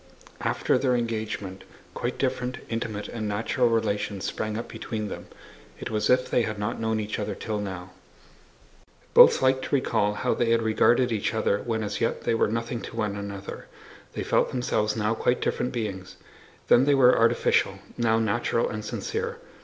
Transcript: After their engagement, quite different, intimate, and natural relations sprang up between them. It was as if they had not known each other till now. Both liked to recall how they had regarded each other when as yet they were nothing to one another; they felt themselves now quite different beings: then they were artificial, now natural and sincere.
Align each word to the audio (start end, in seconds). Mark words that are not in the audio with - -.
After 0.41 0.79
their 0.79 0.95
engagement, 0.95 1.63
quite 1.93 2.17
different, 2.17 2.57
intimate, 2.69 3.07
and 3.07 3.27
natural 3.27 3.69
relations 3.69 4.25
sprang 4.25 4.57
up 4.57 4.67
between 4.67 5.09
them. 5.09 5.27
It 5.79 5.91
was 5.91 6.09
as 6.09 6.21
if 6.21 6.29
they 6.31 6.41
had 6.41 6.57
not 6.57 6.79
known 6.79 6.99
each 6.99 7.19
other 7.19 7.35
till 7.35 7.59
now. 7.59 7.91
Both 9.13 9.43
liked 9.43 9.63
to 9.65 9.75
recall 9.75 10.15
how 10.15 10.33
they 10.33 10.49
had 10.49 10.63
regarded 10.63 11.11
each 11.11 11.35
other 11.35 11.59
when 11.59 11.83
as 11.83 12.01
yet 12.01 12.23
they 12.23 12.33
were 12.33 12.47
nothing 12.47 12.81
to 12.81 12.95
one 12.95 13.15
another; 13.15 13.67
they 14.13 14.23
felt 14.23 14.49
themselves 14.49 14.95
now 14.95 15.13
quite 15.13 15.39
different 15.39 15.71
beings: 15.71 16.15
then 16.67 16.85
they 16.85 16.95
were 16.95 17.15
artificial, 17.15 17.77
now 17.95 18.17
natural 18.17 18.67
and 18.67 18.83
sincere. 18.83 19.37